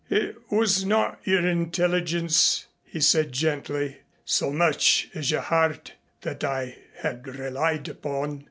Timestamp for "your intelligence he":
1.25-2.99